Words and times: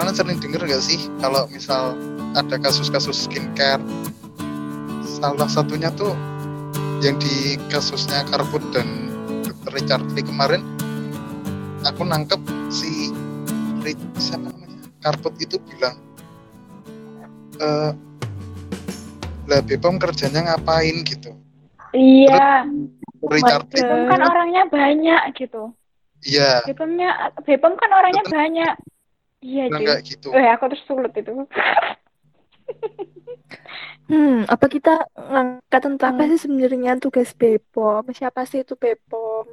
kalian 0.00 0.16
sering 0.16 0.40
denger 0.40 0.64
gak 0.64 0.80
sih 0.80 0.96
kalau 1.20 1.44
misal 1.52 1.92
ada 2.32 2.56
kasus-kasus 2.56 3.28
skincare? 3.28 3.84
Salah 5.04 5.44
satunya 5.44 5.92
tuh 5.92 6.16
yang 7.04 7.20
di 7.20 7.60
kasusnya 7.68 8.24
Karbut 8.32 8.64
dan 8.72 9.12
Dr. 9.44 9.76
Richard 9.76 10.08
Lee 10.16 10.24
kemarin 10.24 10.64
aku 11.84 12.08
nangkep 12.08 12.40
si 12.72 13.12
siapa 14.16 14.48
namanya? 14.48 14.88
Karbut 15.04 15.36
itu 15.36 15.60
bilang 15.68 16.00
e, 17.60 17.68
lah 19.52 19.60
Bepom 19.68 20.00
kerjanya 20.00 20.48
ngapain? 20.48 21.04
gitu. 21.04 21.36
Iya. 21.92 22.64
Richard 23.28 23.68
Lee 23.76 23.84
kan 23.84 24.20
orangnya 24.24 24.64
banyak 24.64 25.36
gitu. 25.36 25.76
Iya. 26.24 26.64
Bepomnya 26.64 27.36
Bepom 27.44 27.76
kan 27.76 27.90
orangnya 27.92 28.24
Betul. 28.24 28.40
banyak 28.40 28.74
iya 29.40 29.68
kayak 29.68 30.04
gitu 30.04 30.28
eh 30.32 30.48
aku 30.52 30.70
terus 30.70 30.84
sulit 30.86 31.12
itu 31.16 31.32
Hmm, 34.10 34.42
apa 34.50 34.66
kita 34.66 35.06
ngangkat 35.14 35.80
tentang 35.86 36.18
apa 36.18 36.26
sih 36.34 36.42
sebenarnya 36.42 36.98
tugas 36.98 37.30
BPOM? 37.30 38.10
Siapa 38.10 38.42
sih 38.42 38.66
itu 38.66 38.74
BPOM? 38.74 39.46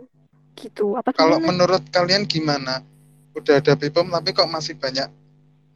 Gitu. 0.58 0.98
Apa 0.98 1.14
Kalau 1.14 1.38
menurut 1.38 1.86
kalian 1.94 2.26
gimana? 2.26 2.82
Udah 3.38 3.62
ada 3.62 3.78
BPOM 3.78 4.10
tapi 4.10 4.34
kok 4.34 4.50
masih 4.50 4.74
banyak 4.82 5.06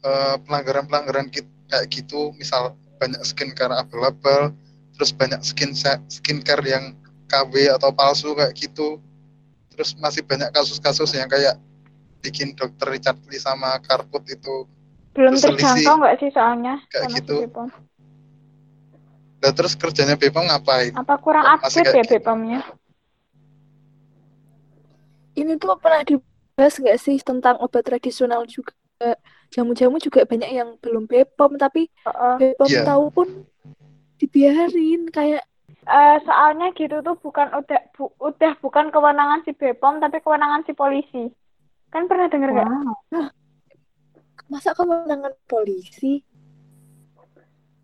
uh, 0.01 0.41
pelanggaran-pelanggaran 0.49 1.29
kayak 1.29 1.85
gitu, 1.93 2.33
misal 2.41 2.73
banyak 2.97 3.21
skincare 3.21 3.77
abal-abal, 3.77 4.49
terus 4.97 5.13
banyak 5.13 5.45
skin 5.45 5.77
skincare 6.09 6.65
yang 6.65 6.97
KW 7.29 7.69
atau 7.77 7.93
palsu 7.93 8.33
kayak 8.33 8.57
gitu. 8.57 8.97
Terus 9.77 9.93
masih 10.01 10.25
banyak 10.25 10.49
kasus-kasus 10.57 11.13
yang 11.13 11.29
kayak 11.29 11.61
bikin 12.21 12.53
dokter 12.53 12.87
Richard 12.93 13.19
Lee 13.27 13.41
sama 13.41 13.75
Karput 13.81 14.23
itu 14.29 14.69
belum 15.11 15.35
terjangkau 15.35 15.95
nggak 15.99 16.15
sih 16.23 16.29
soalnya 16.31 16.79
kayak 16.87 17.19
gitu. 17.19 17.49
Nah, 19.41 19.51
terus 19.57 19.73
kerjanya 19.73 20.13
Bepom 20.15 20.45
ngapain? 20.45 20.93
Apa 20.93 21.17
kurang 21.17 21.43
update 21.57 21.89
ya 21.89 22.05
gitu? 22.05 22.13
Bepomnya? 22.21 22.61
Ini 25.33 25.57
tuh 25.57 25.73
pernah 25.81 26.05
dibahas 26.05 26.77
nggak 26.77 26.99
sih 27.01 27.17
tentang 27.25 27.57
obat 27.57 27.81
tradisional 27.81 28.45
juga? 28.45 28.77
Jamu-jamu 29.49 29.97
juga 29.97 30.23
banyak 30.29 30.51
yang 30.53 30.77
belum 30.77 31.09
Bepom, 31.09 31.57
tapi 31.57 31.89
uh 32.05 32.09
-uh. 32.13 32.35
Bepom 32.37 32.69
yeah. 32.69 32.85
tahu 32.85 33.09
pun 33.09 33.27
dibiarin 34.21 35.09
kayak 35.09 35.41
uh, 35.89 36.21
soalnya 36.21 36.69
gitu 36.77 37.01
tuh 37.01 37.17
bukan 37.17 37.49
udah 37.57 37.81
bu, 37.97 38.13
udah 38.21 38.53
bukan 38.61 38.93
kewenangan 38.93 39.41
si 39.41 39.57
Bepom 39.57 39.97
tapi 39.97 40.21
kewenangan 40.21 40.61
si 40.69 40.77
polisi. 40.77 41.33
Kan 41.91 42.07
pernah 42.07 42.31
denger 42.31 42.49
nggak? 42.55 42.67
Wow. 42.67 43.27
Masa 44.47 44.71
kewenangan 44.71 45.35
polisi? 45.47 46.23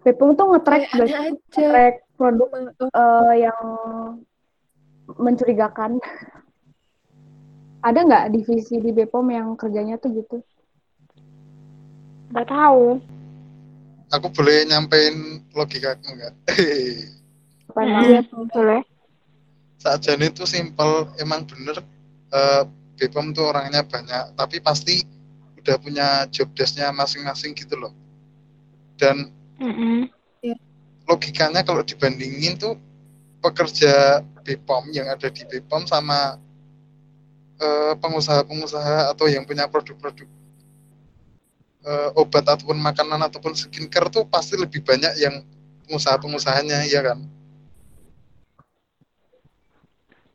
Bepom 0.07 0.31
tuh 0.39 0.55
nge-track 0.55 0.95
nge 0.95 1.85
produk 2.15 2.49
uh, 2.95 3.35
yang 3.35 3.63
mencurigakan. 5.19 5.99
Ada 7.83 7.99
nggak 8.07 8.25
divisi 8.31 8.79
di 8.79 8.95
Bepom 8.95 9.27
yang 9.27 9.59
kerjanya 9.59 9.99
tuh 9.99 10.15
gitu? 10.15 10.39
Nggak 12.31 12.47
tahu. 12.47 13.03
Aku 14.07 14.27
boleh 14.31 14.63
nyampein 14.71 15.43
logika 15.51 15.99
aku 15.99 16.15
nggak? 16.15 16.33
Iya, 17.77 18.25
boleh. 18.31 18.81
Saat 19.77 20.09
itu 20.09 20.49
simpel, 20.49 21.05
emang 21.21 21.45
bener 21.45 21.77
uh, 22.33 22.65
Bepom 22.97 23.31
tuh 23.31 23.53
orangnya 23.53 23.85
banyak, 23.85 24.33
tapi 24.33 24.57
pasti 24.59 25.05
udah 25.61 25.77
punya 25.77 26.07
job 26.33 26.49
desk-nya 26.57 26.89
masing-masing 26.91 27.53
gitu 27.53 27.77
loh. 27.77 27.93
Dan 28.97 29.37
Mm-hmm. 29.57 30.13
Logikanya 31.07 31.63
kalau 31.65 31.81
dibandingin 31.81 32.59
tuh 32.59 32.75
pekerja 33.41 34.21
BPOM 34.43 34.91
yang 34.91 35.07
ada 35.09 35.31
di 35.31 35.41
BPOM 35.47 35.87
sama 35.87 36.35
uh, 37.57 37.93
pengusaha-pengusaha 37.97 39.15
atau 39.15 39.25
yang 39.31 39.47
punya 39.47 39.65
produk-produk 39.71 40.27
uh, 41.87 42.19
obat 42.19 42.43
ataupun 42.43 42.77
makanan 42.77 43.23
ataupun 43.23 43.55
skincare 43.55 44.11
tuh 44.11 44.27
pasti 44.27 44.59
lebih 44.59 44.83
banyak 44.83 45.15
yang 45.17 45.41
pengusaha-pengusahanya 45.87 46.85
ya 46.91 47.01
kan? 47.01 47.23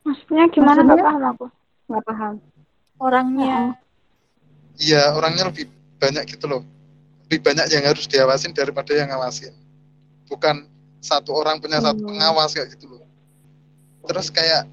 Maksudnya 0.03 0.51
gimana 0.51 0.83
nggak 0.83 0.99
paham 0.99 1.23
aku? 1.37 1.47
Nggak 1.87 2.05
paham. 2.09 2.35
Orangnya. 3.03 3.75
Iya 4.79 5.11
orangnya 5.19 5.51
lebih 5.51 5.67
banyak 6.03 6.35
gitu 6.35 6.51
loh 6.51 6.63
lebih 7.33 7.49
banyak 7.49 7.71
yang 7.71 7.85
harus 7.87 8.05
diawasin 8.11 8.51
daripada 8.53 8.93
yang 8.93 9.09
ngawasin 9.09 9.55
bukan 10.27 10.67
satu 10.99 11.31
orang 11.33 11.63
punya 11.63 11.79
satu 11.79 12.03
hmm. 12.03 12.11
pengawas 12.13 12.51
kayak 12.53 12.75
gitu 12.75 12.93
loh 12.93 13.07
terus 14.05 14.29
kayak 14.35 14.67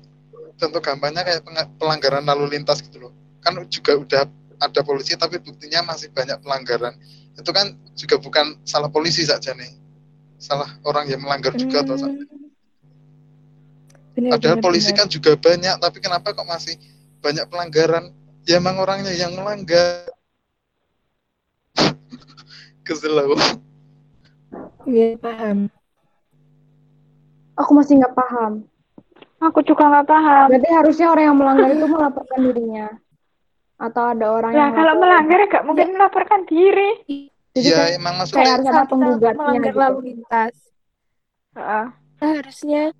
contoh 0.57 0.81
gampangnya 0.81 1.21
kayak 1.23 1.45
pelanggaran 1.77 2.25
lalu 2.25 2.57
lintas 2.57 2.81
gitu 2.81 3.07
loh 3.07 3.13
kan 3.45 3.55
juga 3.69 3.95
udah 3.95 4.27
ada 4.59 4.81
polisi 4.83 5.15
tapi 5.15 5.39
buktinya 5.39 5.87
masih 5.87 6.11
banyak 6.11 6.35
pelanggaran 6.43 6.97
itu 7.37 7.51
kan 7.55 7.71
juga 7.95 8.19
bukan 8.19 8.59
salah 8.67 8.91
polisi 8.91 9.23
saja 9.23 9.55
nih 9.55 9.71
salah 10.35 10.67
orang 10.83 11.07
yang 11.07 11.23
melanggar 11.23 11.55
juga 11.55 11.85
atau 11.85 11.95
hmm. 11.95 12.27
Bener, 14.19 14.35
Padahal 14.35 14.59
bener, 14.59 14.65
polisi 14.67 14.91
bener. 14.91 14.99
kan 14.99 15.07
juga 15.07 15.31
banyak, 15.39 15.75
tapi 15.79 15.97
kenapa 16.03 16.35
kok 16.35 16.43
masih 16.43 16.75
banyak 17.23 17.45
pelanggaran? 17.47 18.11
Ya 18.49 18.57
emang 18.57 18.81
orangnya 18.81 19.13
yang 19.13 19.37
melanggar 19.37 20.09
kesel 22.85 23.13
aku. 23.13 23.37
Iya 24.89 25.21
paham. 25.21 25.69
Aku 27.61 27.77
masih 27.77 28.01
nggak 28.01 28.17
paham. 28.17 28.65
Aku 29.37 29.61
juga 29.61 29.85
nggak 29.85 30.07
paham. 30.09 30.49
Berarti 30.49 30.69
harusnya 30.73 31.13
orang 31.13 31.25
yang 31.29 31.37
melanggar 31.37 31.69
itu 31.77 31.85
melaporkan 31.85 32.39
dirinya. 32.41 32.87
Atau 33.77 34.17
ada 34.17 34.25
orang 34.33 34.51
nah, 34.57 34.59
yang 34.65 34.71
kalau 34.73 34.93
melanggar 34.97 35.39
nggak 35.45 35.63
mungkin 35.69 35.87
ya. 35.87 35.93
melaporkan 35.93 36.41
diri. 36.49 36.89
Iya 37.53 38.01
emang 38.01 38.17
maksudnya 38.17 38.49
kayak 38.49 38.55
harus 38.57 38.67
ada 38.73 38.89
penggugatnya 38.89 39.37
melanggar 39.37 39.73
gitu. 39.77 39.77
lalu 39.77 39.99
lintas. 40.09 40.55
Uh. 41.53 41.85
nah, 42.17 42.31
harusnya 42.33 42.97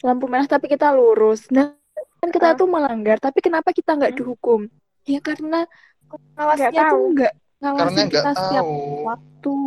lampu 0.00 0.24
merah 0.24 0.48
tapi 0.48 0.72
kita 0.72 0.88
lurus. 0.88 1.52
Nah 1.52 1.79
kan 2.20 2.28
kita 2.28 2.48
uh. 2.52 2.56
tuh 2.56 2.68
melanggar 2.68 3.16
tapi 3.16 3.40
kenapa 3.40 3.72
kita 3.72 3.96
nggak 3.96 4.14
dihukum? 4.20 4.68
Ya 5.08 5.18
karena 5.24 5.64
pengawasnya 6.06 6.82
tuh 6.92 7.04
nggak 7.16 7.32
karena 7.60 8.02
nggak 8.06 8.24
tahu. 8.36 8.76
waktu. 9.08 9.58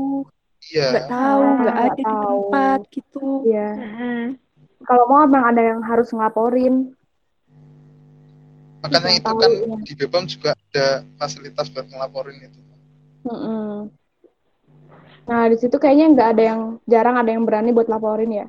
Iya. 0.71 0.87
Nggak 0.93 1.07
tahu 1.09 1.43
nggak 1.59 1.77
ada 1.77 1.89
tahu. 1.89 1.97
di 1.97 2.03
tempat 2.13 2.79
gitu. 2.93 3.25
Iya. 3.49 3.69
Hmm. 3.73 4.25
kalau 4.83 5.07
mau 5.07 5.23
abang 5.23 5.47
ada 5.47 5.61
yang 5.63 5.79
harus 5.79 6.11
ngelaporin. 6.11 6.91
Makanya 8.83 9.15
itu 9.15 9.31
kan 9.31 9.51
ya. 9.51 9.77
di 9.79 9.93
Bepom 9.95 10.27
juga 10.27 10.51
ada 10.59 11.07
fasilitas 11.15 11.71
buat 11.71 11.87
ngelaporin 11.87 12.51
itu. 12.51 12.59
Mm 13.23 13.89
nah 15.23 15.47
di 15.47 15.55
situ 15.55 15.79
kayaknya 15.79 16.11
nggak 16.11 16.29
ada 16.35 16.43
yang 16.43 16.61
jarang 16.83 17.15
ada 17.15 17.31
yang 17.31 17.47
berani 17.47 17.71
buat 17.71 17.87
laporin 17.87 18.43
ya? 18.43 18.47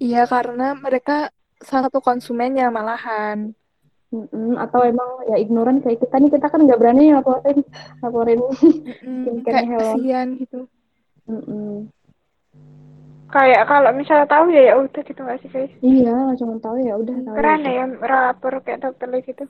Iya 0.00 0.24
karena 0.24 0.72
mereka 0.72 1.28
salah 1.64 1.88
satu 1.88 2.00
konsumennya 2.04 2.68
malahan. 2.68 3.56
Mm-mm, 4.14 4.54
atau 4.62 4.86
emang 4.86 5.26
ya 5.26 5.36
ignoran 5.42 5.82
kayak 5.82 5.98
kita 6.06 6.14
nih 6.22 6.30
kita 6.30 6.46
kan 6.46 6.62
nggak 6.62 6.78
berani 6.78 7.10
laporin 7.10 7.66
laporin 7.98 8.38
mm, 9.02 9.42
kayak 9.44 9.66
kasihan 9.74 10.38
gitu. 10.38 10.70
Mm-mm. 11.26 11.90
kayak 13.34 13.66
kalau 13.66 13.90
misalnya 13.90 14.30
tahu 14.30 14.54
ya 14.54 14.70
ya 14.70 14.74
udah 14.78 15.02
gitu 15.02 15.18
nggak 15.18 15.38
sih 15.42 15.50
guys? 15.50 15.72
Iya 15.82 16.38
cuma 16.38 16.62
tahu 16.62 16.78
ya 16.78 16.94
udah 16.94 17.16
tahu 17.26 17.34
keren 17.34 17.66
ya 17.66 17.84
lapor 17.90 18.54
kayak 18.62 18.86
dokter 18.86 19.10
gitu. 19.18 19.44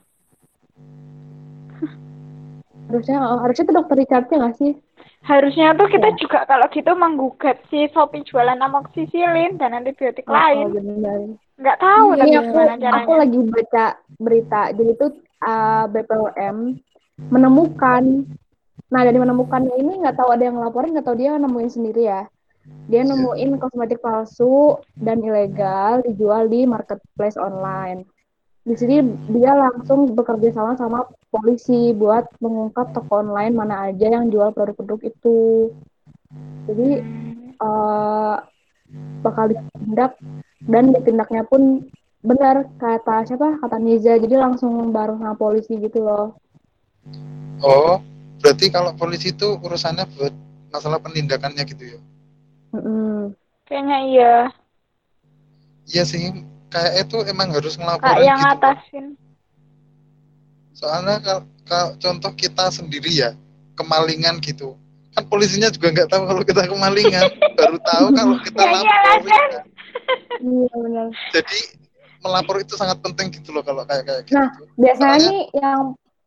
Harusnya 2.89 3.17
oh, 3.21 3.41
harusnya 3.45 3.69
tuh 3.69 3.75
dokter 3.77 3.95
Richardnya 4.01 4.37
nggak 4.41 4.57
sih? 4.57 4.73
Harusnya 5.25 5.77
tuh 5.77 5.89
kita 5.93 6.09
ya. 6.13 6.17
juga 6.17 6.39
kalau 6.49 6.65
gitu 6.73 6.91
menggugat 6.97 7.57
si 7.69 7.85
Shopee 7.93 8.25
jualan 8.25 8.57
amoksisilin 8.61 9.57
dan 9.61 9.77
antibiotik 9.77 10.25
oh, 10.25 10.33
lain. 10.33 10.73
benar. 10.73 11.37
Nggak 11.55 11.79
tahu 11.79 12.07
iya, 12.13 12.19
tapi 12.19 12.35
aku, 12.35 12.51
caranya 12.51 12.89
aku 12.99 13.11
lagi 13.15 13.39
baca 13.47 13.85
berita. 14.19 14.61
Jadi 14.75 14.91
itu 14.91 15.07
uh, 15.43 15.85
BPOM 15.87 16.57
menemukan 17.31 18.03
nah 18.85 19.01
dari 19.01 19.17
menemukannya 19.17 19.81
ini 19.81 20.03
nggak 20.03 20.19
tahu 20.19 20.29
ada 20.35 20.45
yang 20.45 20.61
laporin 20.61 20.93
nggak 20.93 21.07
tahu 21.07 21.17
dia 21.17 21.39
nemuin 21.39 21.71
sendiri 21.71 22.01
ya. 22.05 22.27
Dia 22.89 23.05
nemuin 23.05 23.61
kosmetik 23.61 24.01
palsu 24.01 24.81
dan 24.97 25.21
ilegal 25.21 26.01
dijual 26.01 26.49
di 26.49 26.65
marketplace 26.65 27.37
online. 27.37 28.09
Di 28.65 28.73
sini 28.73 29.05
dia 29.29 29.53
langsung 29.53 30.17
bekerja 30.17 30.49
sama 30.49 30.73
sama 30.73 31.05
polisi 31.29 31.93
buat 31.93 32.25
mengungkap 32.41 32.97
toko 32.97 33.21
online 33.21 33.53
mana 33.53 33.93
aja 33.93 34.09
yang 34.09 34.33
jual 34.33 34.49
produk-produk 34.51 35.13
itu. 35.13 35.69
Jadi 36.65 36.89
uh, 37.61 38.41
bakal 39.21 39.49
ditindak 39.49 40.15
dan 40.65 40.93
ditindaknya 40.93 41.43
pun 41.45 41.85
benar 42.25 42.65
kata 42.81 43.25
siapa 43.29 43.61
kata 43.61 43.77
Niza 43.77 44.17
jadi 44.17 44.41
langsung 44.41 44.89
bareng 44.89 45.21
sama 45.21 45.37
polisi 45.37 45.77
gitu 45.77 46.01
loh. 46.01 46.33
Oh, 47.61 48.01
berarti 48.41 48.69
kalau 48.73 48.93
polisi 48.97 49.29
itu 49.31 49.57
urusannya 49.61 50.05
buat 50.17 50.33
masalah 50.69 50.99
penindakannya 50.99 51.63
gitu 51.65 51.97
ya 51.97 51.99
Mm 52.75 52.83
-mm. 52.83 53.15
Kayaknya 53.63 53.97
iya. 54.11 54.35
iya 55.87 56.03
sih 56.03 56.27
kayak 56.67 57.07
itu 57.07 57.23
emang 57.23 57.55
harus 57.55 57.79
Kak 57.79 57.87
ngelaporin 57.87 58.25
yang 58.27 58.35
gitu 58.35 58.47
ngatasin. 58.51 59.05
soalnya 60.75 61.15
kalau, 61.23 61.43
kalau 61.63 61.89
contoh 61.95 62.31
kita 62.35 62.67
sendiri 62.67 63.07
ya 63.15 63.31
kemalingan 63.79 64.43
gitu 64.43 64.75
kan 65.15 65.23
polisinya 65.25 65.69
juga 65.69 65.87
nggak 65.89 66.09
tahu 66.09 66.23
kalau 66.25 66.41
kita 66.43 66.61
kemalingan 66.65 67.23
baru 67.55 67.77
tahu 67.79 68.05
kalau 68.11 68.35
kita 68.37 68.59
Ya 68.59 68.69
lapor 68.69 69.19
kan. 69.23 69.65
Iya 70.37 70.73
benar. 70.75 71.07
jadi 71.31 71.59
melapor 72.19 72.55
itu 72.57 72.73
sangat 72.73 72.99
penting 72.99 73.31
gitu 73.31 73.49
loh 73.49 73.61
kalau 73.61 73.83
kayak 73.83 74.03
kayak 74.03 74.21
gitu 74.25 74.35
Nah, 74.35 74.49
Biasanya 74.75 75.15
Soalnya- 75.15 75.31
nih 75.31 75.43
yang 75.55 75.81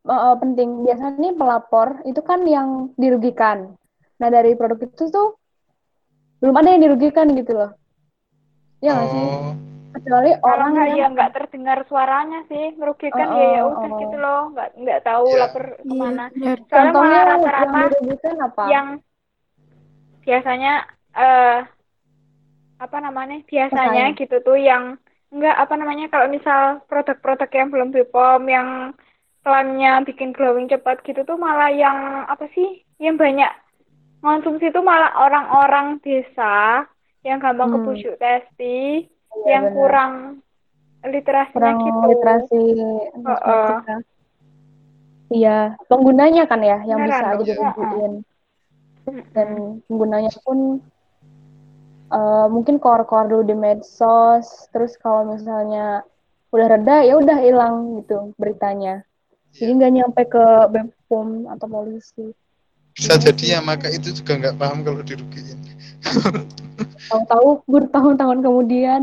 eh, 0.08 0.36
penting, 0.40 0.68
biasanya 0.82 1.16
nih 1.18 1.32
pelapor 1.34 1.88
itu 2.02 2.20
kan 2.22 2.40
yang 2.42 2.68
dirugikan. 2.94 3.76
Nah 4.16 4.28
dari 4.28 4.56
produk 4.56 4.80
itu 4.80 5.04
tuh 5.08 5.36
belum 6.38 6.54
ada 6.54 6.68
yang 6.70 6.82
dirugikan 6.82 7.28
gitu 7.30 7.52
loh. 7.52 7.70
Iya 8.80 8.90
nggak 8.94 9.08
sih? 9.10 9.26
Oh 9.88 9.96
Kecuali 9.96 10.30
Kalau 10.36 10.44
orang 10.44 10.68
nggak 10.70 10.88
yang 10.90 10.98
ya 11.00 11.06
nggak 11.10 11.30
terdengar 11.32 11.78
suaranya 11.88 12.40
sih, 12.46 12.64
merugikan 12.76 13.28
Oh, 13.28 13.36
ya 13.36 13.46
ya 13.56 13.62
oh, 13.64 13.72
udah 13.72 13.90
oh. 13.90 13.98
gitu 13.98 14.16
loh, 14.16 14.40
nggak 14.52 14.68
nggak 14.76 15.00
tahu 15.02 15.24
Iya. 15.26 15.38
lapor 15.40 15.64
ke 15.80 15.94
mana. 15.94 16.24
benar. 16.28 16.56
Soalnya 16.68 16.92
contohnya 16.92 17.18
malah 17.18 17.18
yang 17.18 17.40
rata-rata 17.40 17.80
dirugikan 17.88 18.36
apa? 18.38 18.62
yang 18.68 18.86
biasanya 20.20 20.72
eh 21.16 21.58
apa 22.78 22.96
namanya 23.00 23.36
biasanya 23.42 24.04
Pesaing. 24.12 24.18
gitu 24.20 24.36
tuh 24.38 24.58
yang 24.60 24.84
enggak 25.28 25.56
apa 25.56 25.74
namanya 25.74 26.06
kalau 26.08 26.28
misal 26.28 26.60
produk-produk 26.86 27.50
yang 27.50 27.68
belum 27.68 27.88
BPOM 27.90 28.42
yang 28.46 28.68
klaimnya 29.42 30.04
bikin 30.04 30.30
glowing 30.30 30.68
cepat 30.68 31.00
gitu 31.02 31.24
tuh 31.24 31.36
malah 31.36 31.72
yang 31.72 31.96
apa 32.24 32.46
sih 32.52 32.84
yang 32.98 33.16
banyak 33.16 33.48
konsumsi 34.20 34.68
tuh 34.68 34.84
malah 34.84 35.16
orang-orang 35.16 35.98
desa 36.00 36.84
yang 37.24 37.40
gampang 37.40 37.72
Hmm. 37.72 37.82
kebusuk 37.82 38.14
testi 38.18 39.08
Iya, 39.34 39.48
yang 39.52 39.64
benar. 39.68 39.76
kurang 39.76 40.12
literasinya 40.98 41.54
kurang 41.54 41.78
gitu 41.84 41.98
literasi 42.10 42.62
kosmetika. 43.22 43.94
Iya, 45.28 45.58
penggunanya 45.92 46.42
kan 46.48 46.60
ya 46.64 46.78
yang 46.88 47.04
Beneran 47.04 47.12
bisa 47.12 47.26
aja 47.28 47.36
dong. 47.36 47.46
dirugiin. 47.76 48.14
Dan 49.36 49.48
penggunanya 49.88 50.32
pun 50.44 50.80
eh, 52.08 52.46
mungkin 52.48 52.80
kor-kor 52.80 53.28
dulu 53.28 53.44
di 53.44 53.56
medsos, 53.56 54.68
terus 54.72 54.96
kalau 54.96 55.28
misalnya 55.28 56.02
udah 56.48 56.66
reda 56.72 57.04
ya 57.04 57.20
udah 57.20 57.36
hilang 57.38 58.00
gitu 58.00 58.32
beritanya. 58.40 59.04
Jadi 59.52 59.70
nggak 59.80 59.92
nyampe 59.92 60.22
ke 60.28 60.44
BPOM 60.72 61.48
atau 61.52 61.66
polisi. 61.68 62.32
bisa 62.98 63.14
jadi 63.14 63.44
ya 63.54 63.60
maka 63.62 63.86
itu 63.94 64.10
juga 64.10 64.34
nggak 64.42 64.58
paham 64.58 64.82
kalau 64.82 65.06
dirugiin 65.06 65.54
Tahu-tahu 67.06 67.48
bertahun-tahun 67.70 68.38
kemudian 68.42 69.00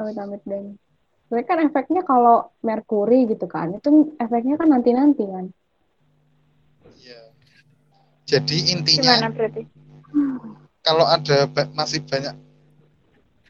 amit-amit 0.00 0.40
dan 0.48 0.80
Soalnya 1.28 1.44
kan 1.44 1.60
efeknya 1.60 2.00
kalau 2.08 2.48
merkuri 2.64 3.28
gitu 3.28 3.44
kan, 3.44 3.76
itu 3.76 4.16
efeknya 4.16 4.56
kan 4.56 4.72
nanti-nanti 4.72 5.28
kan. 5.28 5.52
Iya. 6.88 7.20
jadi 8.24 8.56
intinya 8.72 9.12
gimana 9.20 9.28
berarti 9.32 9.62
kalau 10.80 11.04
ada 11.04 11.44
ba- 11.48 11.68
masih 11.76 12.00
banyak 12.04 12.32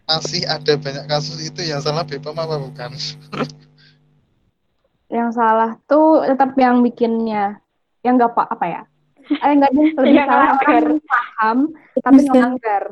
masih 0.06 0.42
ada 0.46 0.72
banyak 0.74 1.04
kasus 1.06 1.38
itu 1.38 1.60
yang 1.66 1.78
salah 1.78 2.02
BPOM 2.02 2.38
apa 2.38 2.56
bukan 2.58 2.90
Yang 5.08 5.40
salah 5.40 5.80
tuh 5.88 6.20
tetap 6.20 6.52
yang 6.60 6.84
bikinnya, 6.84 7.56
yang 8.04 8.20
nggak 8.20 8.28
apa 8.36 8.44
apa 8.44 8.66
ya? 8.68 8.82
Eh 9.40 9.52
nggak 9.56 9.72
lebih 9.72 10.20
Yang 10.20 10.28
salah 10.28 10.48
orang 10.60 11.00
paham 11.08 11.58
tapi 12.04 12.20
melanggar. 12.28 12.82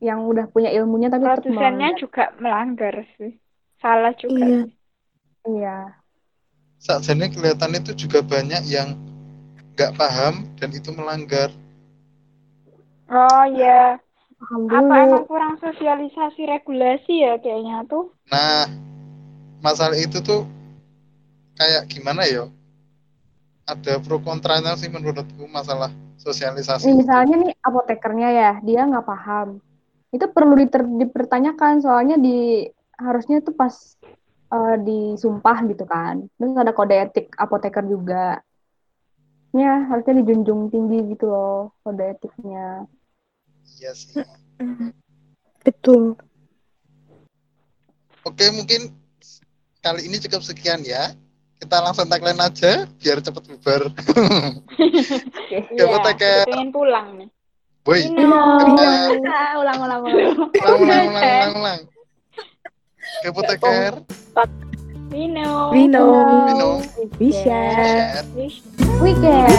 Yang 0.00 0.20
udah 0.32 0.46
punya 0.48 0.70
ilmunya 0.72 1.12
tapi 1.12 1.28
tetap 1.28 1.44
produsennya 1.44 1.92
melanggar. 1.92 2.00
juga 2.00 2.24
melanggar 2.40 2.94
sih 3.20 3.32
salah 3.80 4.12
juga 4.16 4.44
Iya. 4.44 4.60
Iya. 5.44 5.76
saat 6.80 7.04
ini 7.12 7.28
kelihatan 7.28 7.76
itu 7.76 7.92
juga 7.96 8.24
banyak 8.24 8.64
yang 8.68 8.96
nggak 9.76 9.92
paham 9.96 10.44
dan 10.60 10.72
itu 10.72 10.88
melanggar 10.92 11.48
oh 13.08 13.44
ya 13.52 14.00
Paham 14.40 14.72
apa 14.72 14.94
emang 15.04 15.24
kurang 15.28 15.54
sosialisasi 15.60 16.48
regulasi 16.48 17.24
ya 17.24 17.36
kayaknya 17.36 17.84
tuh 17.84 18.08
nah 18.32 18.64
masalah 19.60 19.96
itu 19.96 20.20
tuh 20.24 20.48
kayak 21.60 21.84
gimana 21.92 22.24
ya 22.24 22.48
ada 23.68 24.00
pro 24.00 24.16
kontranya 24.20 24.72
sih 24.80 24.88
menurutku 24.88 25.44
masalah 25.48 25.92
sosialisasi 26.16 26.88
Nih, 26.88 27.04
misalnya 27.04 27.34
nih 27.38 27.52
apotekernya 27.62 28.28
ya, 28.32 28.50
dia 28.66 28.80
nggak 28.82 29.06
paham. 29.06 29.60
Itu 30.10 30.26
perlu 30.34 30.54
diter- 30.58 30.90
dipertanyakan 31.00 31.82
soalnya 31.82 32.16
di 32.18 32.66
harusnya 32.98 33.40
tuh 33.40 33.54
pas 33.54 33.74
eh, 34.50 34.76
disumpah 34.82 35.58
gitu 35.70 35.84
kan. 35.86 36.26
Terus 36.36 36.52
ada 36.58 36.72
kode 36.74 36.94
etik 36.98 37.26
apoteker 37.38 37.84
juga. 37.86 38.42
Ya, 39.50 39.82
harusnya 39.90 40.22
dijunjung 40.22 40.70
tinggi 40.70 41.14
gitu 41.14 41.26
loh 41.26 41.74
kode 41.82 42.04
etiknya. 42.14 42.86
iya 43.80 43.90
sih 43.96 44.12
Betul. 45.66 46.14
oke 48.24 48.44
mungkin 48.52 48.92
kali 49.80 50.06
ini 50.06 50.20
cukup 50.20 50.44
sekian 50.44 50.84
ya 50.84 51.10
kita 51.60 51.76
langsung 51.80 52.08
tagline 52.08 52.40
aja 52.40 52.84
biar 53.00 53.18
cepet 53.24 53.44
bubar 53.48 53.82
Oke. 55.40 55.58
Ya, 55.74 55.84
Iya, 55.88 56.44
pengen 56.46 56.70
pulang 56.70 57.06
nih 57.18 57.28
Cepat. 57.90 59.10
ulang 59.58 59.78
ulang 59.82 60.00
ulang. 60.00 60.02
ulang 60.06 60.34
ulang 60.46 60.78
ulang 60.78 61.06
ulang 61.10 61.54
ulang 61.58 61.80
Kepoteker, 63.20 63.92
Vino 65.10 65.74
Vino. 65.74 66.04
Vino, 66.46 66.68
Bisa. 67.18 67.60
Weekend. 69.02 69.50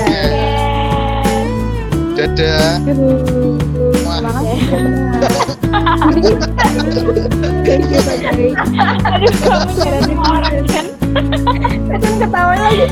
dadah. 2.22 2.78
Terima 2.86 4.16
kasih. 4.22 4.60
Thank 7.62 7.88
you, 7.90 8.00
bye-bye. 8.04 8.54
Aduh, 9.12 9.34
kamu 9.42 9.72
nyaranin 9.76 10.20
orang 10.22 10.56
kan. 10.70 10.86
Kan 11.92 12.14
ketawa 12.22 12.54
lagi. 12.56 12.88